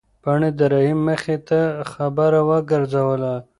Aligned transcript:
پاڼې 0.23 0.49
د 0.59 0.61
رحیم 0.73 0.99
مخې 1.07 1.37
ته 1.47 1.59
خبره 1.91 2.39
ورګرځوله. 2.49 3.33